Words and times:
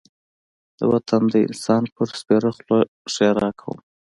د 0.77 0.79
وطن 0.91 1.21
د 1.33 1.35
انسان 1.47 1.83
په 1.93 2.01
سپېره 2.19 2.49
خوله 2.55 2.79
ښېرا 3.13 3.49
کوم. 3.61 3.79